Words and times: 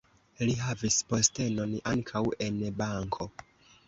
Li 0.45 0.53
havis 0.59 0.95
postenon 1.11 1.75
ankaŭ 1.91 2.21
en 2.47 2.57
banko. 2.81 3.29